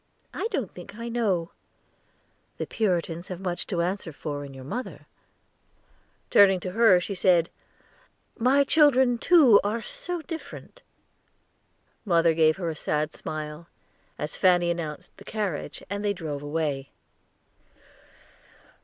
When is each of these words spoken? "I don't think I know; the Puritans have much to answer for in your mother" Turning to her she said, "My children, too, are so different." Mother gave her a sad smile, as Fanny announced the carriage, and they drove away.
"I 0.33 0.47
don't 0.49 0.71
think 0.71 0.95
I 0.95 1.09
know; 1.09 1.51
the 2.57 2.65
Puritans 2.65 3.27
have 3.27 3.39
much 3.39 3.67
to 3.67 3.83
answer 3.83 4.11
for 4.11 4.43
in 4.43 4.51
your 4.51 4.63
mother" 4.63 5.05
Turning 6.31 6.59
to 6.61 6.71
her 6.71 6.99
she 6.99 7.13
said, 7.13 7.51
"My 8.35 8.63
children, 8.63 9.19
too, 9.19 9.61
are 9.63 9.83
so 9.83 10.23
different." 10.23 10.81
Mother 12.03 12.33
gave 12.33 12.57
her 12.57 12.71
a 12.71 12.75
sad 12.75 13.13
smile, 13.13 13.67
as 14.17 14.35
Fanny 14.35 14.71
announced 14.71 15.15
the 15.17 15.23
carriage, 15.23 15.83
and 15.87 16.03
they 16.03 16.13
drove 16.13 16.41
away. 16.41 16.89